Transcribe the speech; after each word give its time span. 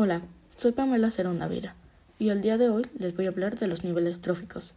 Hola, 0.00 0.22
soy 0.56 0.70
Pamela 0.70 1.10
Cerón 1.10 1.42
Ávila 1.42 1.74
y 2.20 2.28
el 2.28 2.40
día 2.40 2.56
de 2.56 2.68
hoy 2.68 2.86
les 2.96 3.16
voy 3.16 3.26
a 3.26 3.30
hablar 3.30 3.58
de 3.58 3.66
los 3.66 3.82
niveles 3.82 4.20
tróficos. 4.20 4.76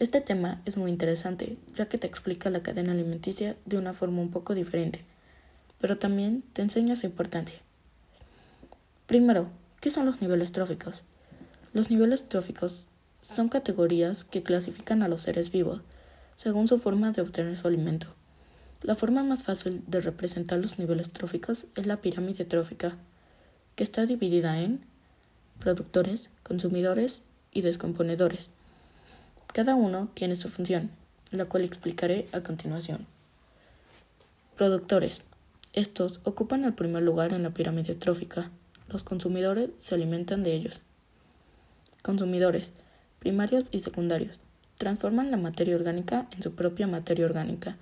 Este 0.00 0.20
tema 0.20 0.60
es 0.64 0.76
muy 0.76 0.90
interesante 0.90 1.56
ya 1.76 1.86
que 1.86 1.96
te 1.96 2.08
explica 2.08 2.50
la 2.50 2.60
cadena 2.60 2.90
alimenticia 2.90 3.54
de 3.66 3.78
una 3.78 3.92
forma 3.92 4.20
un 4.20 4.32
poco 4.32 4.56
diferente, 4.56 5.04
pero 5.80 5.98
también 5.98 6.42
te 6.54 6.62
enseña 6.62 6.96
su 6.96 7.06
importancia. 7.06 7.56
Primero, 9.06 9.48
¿qué 9.80 9.92
son 9.92 10.06
los 10.06 10.20
niveles 10.20 10.50
tróficos? 10.50 11.04
Los 11.72 11.92
niveles 11.92 12.28
tróficos 12.28 12.88
son 13.22 13.48
categorías 13.48 14.24
que 14.24 14.42
clasifican 14.42 15.04
a 15.04 15.08
los 15.08 15.22
seres 15.22 15.52
vivos 15.52 15.82
según 16.36 16.66
su 16.66 16.78
forma 16.78 17.12
de 17.12 17.22
obtener 17.22 17.56
su 17.56 17.68
alimento. 17.68 18.08
La 18.82 18.96
forma 18.96 19.22
más 19.22 19.44
fácil 19.44 19.84
de 19.86 20.00
representar 20.00 20.58
los 20.58 20.80
niveles 20.80 21.10
tróficos 21.10 21.66
es 21.76 21.86
la 21.86 22.00
pirámide 22.00 22.44
trófica 22.44 22.96
que 23.76 23.84
está 23.84 24.06
dividida 24.06 24.60
en 24.60 24.80
productores, 25.60 26.30
consumidores 26.42 27.22
y 27.52 27.60
descomponedores. 27.60 28.48
Cada 29.52 29.74
uno 29.74 30.08
tiene 30.14 30.36
su 30.36 30.48
función, 30.48 30.90
la 31.30 31.44
cual 31.44 31.64
explicaré 31.64 32.28
a 32.32 32.40
continuación. 32.40 33.06
Productores. 34.56 35.22
Estos 35.72 36.20
ocupan 36.24 36.64
el 36.64 36.72
primer 36.72 37.02
lugar 37.02 37.32
en 37.34 37.42
la 37.42 37.50
pirámide 37.50 37.94
trófica. 37.94 38.50
Los 38.88 39.02
consumidores 39.02 39.70
se 39.80 39.94
alimentan 39.94 40.42
de 40.42 40.54
ellos. 40.54 40.80
Consumidores, 42.02 42.72
primarios 43.18 43.66
y 43.70 43.80
secundarios, 43.80 44.40
transforman 44.76 45.30
la 45.30 45.36
materia 45.36 45.76
orgánica 45.76 46.28
en 46.30 46.42
su 46.42 46.54
propia 46.54 46.86
materia 46.86 47.26
orgánica. 47.26 47.76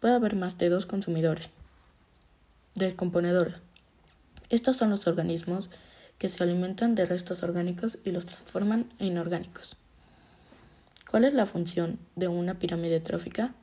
Puede 0.00 0.14
haber 0.14 0.36
más 0.36 0.56
de 0.56 0.68
dos 0.70 0.86
consumidores. 0.86 1.50
Descomponedores. 2.74 3.56
Estos 4.50 4.76
son 4.76 4.90
los 4.90 5.06
organismos 5.06 5.70
que 6.18 6.28
se 6.28 6.42
alimentan 6.42 6.94
de 6.94 7.06
restos 7.06 7.42
orgánicos 7.42 7.98
y 8.04 8.10
los 8.10 8.26
transforman 8.26 8.86
en 8.98 9.08
inorgánicos. 9.08 9.76
¿Cuál 11.10 11.24
es 11.24 11.34
la 11.34 11.46
función 11.46 11.98
de 12.14 12.28
una 12.28 12.58
pirámide 12.58 13.00
trófica? 13.00 13.54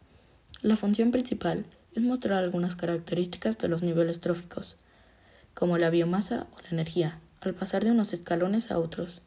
La 0.61 0.75
función 0.75 1.11
principal 1.11 1.65
es 1.93 2.01
mostrar 2.01 2.39
algunas 2.39 2.75
características 2.75 3.57
de 3.57 3.67
los 3.67 3.83
niveles 3.83 4.19
tróficos, 4.19 4.77
como 5.53 5.77
la 5.77 5.89
biomasa 5.89 6.47
o 6.55 6.61
la 6.63 6.69
energía, 6.69 7.19
al 7.41 7.53
pasar 7.53 7.83
de 7.83 7.91
unos 7.91 8.13
escalones 8.13 8.71
a 8.71 8.79
otros. 8.79 9.21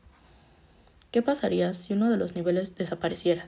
¿Qué 1.13 1.23
pasaría 1.23 1.73
si 1.75 1.93
uno 1.93 2.11
de 2.11 2.17
los 2.17 2.35
niveles 2.35 2.75
desapareciera? 2.75 3.47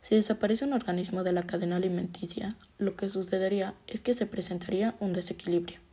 Si 0.00 0.14
desaparece 0.14 0.64
un 0.64 0.72
organismo 0.72 1.22
de 1.22 1.32
la 1.32 1.42
cadena 1.42 1.76
alimenticia, 1.76 2.56
lo 2.78 2.96
que 2.96 3.08
sucedería 3.08 3.74
es 3.86 4.00
que 4.00 4.14
se 4.14 4.26
presentaría 4.26 4.94
un 5.00 5.12
desequilibrio 5.12 5.85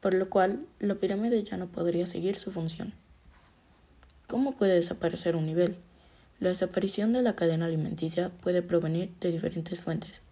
por 0.00 0.14
lo 0.14 0.28
cual 0.28 0.66
la 0.78 0.94
pirámide 0.94 1.42
ya 1.42 1.56
no 1.56 1.66
podría 1.66 2.06
seguir 2.06 2.38
su 2.38 2.50
función. 2.50 2.92
¿Cómo 4.26 4.52
puede 4.52 4.74
desaparecer 4.74 5.36
un 5.36 5.46
nivel? 5.46 5.76
La 6.38 6.50
desaparición 6.50 7.12
de 7.12 7.22
la 7.22 7.34
cadena 7.34 7.66
alimenticia 7.66 8.30
puede 8.42 8.62
provenir 8.62 9.10
de 9.20 9.32
diferentes 9.32 9.80
fuentes, 9.80 10.22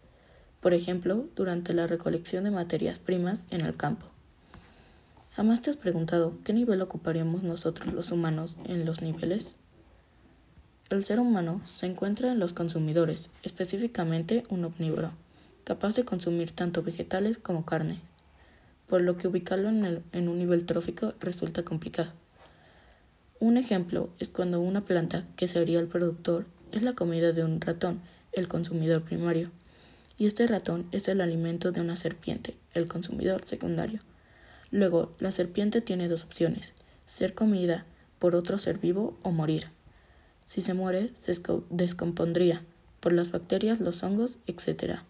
por 0.61 0.75
ejemplo, 0.75 1.27
durante 1.35 1.73
la 1.75 1.87
recolección 1.87 2.45
de 2.45 2.51
materias 2.51 2.99
primas 2.99 3.47
en 3.51 3.63
el 3.63 3.77
campo. 3.77 4.07
¿Jamás 5.33 5.61
te 5.61 5.71
has 5.71 5.77
preguntado 5.77 6.35
qué 6.45 6.53
nivel 6.53 6.81
ocuparíamos 6.81 7.43
nosotros 7.43 7.93
los 7.93 8.11
humanos 8.13 8.57
en 8.65 8.85
los 8.85 9.03
niveles? 9.03 9.55
El 10.89 11.05
ser 11.05 11.19
humano 11.19 11.61
se 11.65 11.87
encuentra 11.87 12.31
en 12.31 12.39
los 12.39 12.53
consumidores, 12.53 13.29
específicamente 13.43 14.45
un 14.49 14.65
omnívoro, 14.65 15.11
capaz 15.65 15.95
de 15.97 16.05
consumir 16.05 16.53
tanto 16.53 16.83
vegetales 16.83 17.39
como 17.39 17.67
carne, 17.67 18.01
por 18.87 19.01
lo 19.01 19.17
que 19.17 19.29
ubicarlo 19.29 19.69
en, 19.69 20.29
un 20.29 20.39
nivel 20.39 20.65
trófico 20.65 21.13
resulta 21.21 21.65
complicado. 21.65 22.13
Un 23.39 23.57
ejemplo 23.57 24.11
es 24.19 24.29
cuando 24.29 24.61
una 24.61 24.85
planta, 24.85 25.27
que 25.37 25.49
sería 25.49 25.79
el 25.79 25.89
productor, 25.89 26.47
es 26.73 26.83
la 26.83 26.95
comida 26.95 27.33
de 27.33 27.45
un 27.45 27.61
ratón, 27.61 28.01
el 28.33 28.49
consumidor 28.49 29.03
primario, 29.03 29.51
y 30.19 30.27
este 30.27 30.47
ratón 30.47 30.87
es 30.93 31.09
el 31.09 31.21
alimento 31.21 31.73
de 31.73 31.81
una 31.81 31.97
serpiente, 31.97 32.57
el 32.73 32.89
consumidor 32.89 33.45
secundario. 33.45 34.01
Luego, 34.71 35.15
la 35.19 35.31
serpiente 35.31 35.81
tiene 35.81 36.09
dos 36.09 36.25
opciones, 36.25 36.73
ser 37.05 37.35
comida 37.35 37.85
por 38.19 38.35
otro 38.35 38.59
ser 38.59 38.79
vivo 38.79 39.17
o 39.23 39.31
morir. 39.31 39.69
Si 40.47 40.61
se 40.61 40.75
muere, 40.75 41.11
se 41.19 41.35
descompondría 41.71 42.63
por 43.01 43.13
las 43.13 43.31
bacterias, 43.31 43.81
los 43.81 44.03
hongos, 44.03 44.39
etc. 44.47 45.01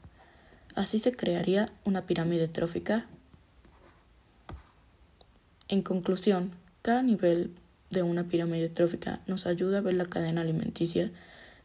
Así 0.75 0.99
se 0.99 1.13
crearía 1.13 1.71
una 1.85 2.07
pirámide 2.07 2.49
trófica 2.49 3.07
en 5.69 5.83
conclusión, 5.83 6.53
cada 6.83 7.03
nivel 7.03 7.53
de 7.91 8.03
una 8.03 8.25
pirámide 8.25 8.69
trófica 8.69 9.21
nos 9.27 9.47
ayuda 9.47 9.79
a 9.79 9.81
ver 9.83 9.95
la 9.95 10.07
cadena 10.07 10.43
alimenticia 10.43 11.11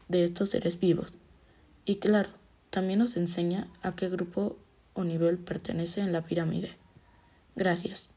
de 0.08 0.24
estos 0.24 0.50
seres 0.50 0.78
vivos. 0.78 1.12
Y 1.84 1.96
claro, 1.96 2.30
también 2.70 2.98
nos 2.98 3.16
enseña 3.16 3.68
a 3.82 3.94
qué 3.94 4.08
grupo 4.08 4.56
o 4.94 5.04
nivel 5.04 5.38
pertenece 5.38 6.00
en 6.00 6.12
la 6.12 6.22
pirámide. 6.22 6.70
Gracias. 7.54 8.10